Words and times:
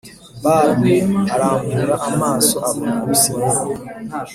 Bal 0.43 0.67
mu 1.09 1.19
arambura 1.33 1.93
amaso 2.09 2.55
abona 2.69 2.93
Abisirayeli 3.03 3.73